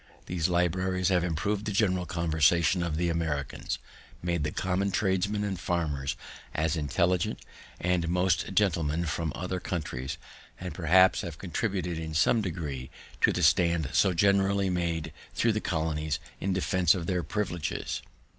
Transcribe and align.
These 0.25 0.49
libraries 0.49 1.09
have 1.09 1.23
improved 1.23 1.65
the 1.65 1.71
general 1.71 2.07
conversation 2.07 2.81
of 2.81 2.97
the 2.97 3.09
Americans, 3.09 3.77
made 4.23 4.43
the 4.43 4.51
common 4.51 4.89
tradesmen 4.89 5.43
and 5.43 5.59
farmers 5.59 6.15
as 6.55 6.75
intelligent 6.75 7.37
as 7.79 8.07
most 8.07 8.55
gentlemen 8.55 9.05
from 9.05 9.31
other 9.35 9.59
countries, 9.59 10.17
and 10.59 10.73
perhaps 10.73 11.21
have 11.21 11.37
contributed 11.37 11.99
in 11.99 12.15
some 12.15 12.41
degree 12.41 12.89
to 13.21 13.31
the 13.31 13.43
stand 13.43 13.89
so 13.93 14.11
generally 14.11 14.71
made 14.71 15.13
throughout 15.35 15.53
the 15.53 15.61
colonies 15.61 16.17
in 16.39 16.51
defense 16.51 16.95
of 16.95 17.05
their 17.05 17.21
privileges. 17.21 18.01